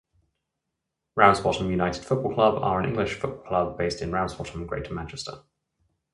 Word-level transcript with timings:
Ramsbottom 1.15 1.69
United 1.69 2.03
Football 2.03 2.33
Club 2.33 2.63
are 2.63 2.79
an 2.79 2.89
English 2.89 3.19
football 3.19 3.43
club 3.43 3.77
based 3.77 4.01
in 4.01 4.11
Ramsbottom, 4.11 4.65
Greater 4.65 4.95
Manchester. 4.95 5.43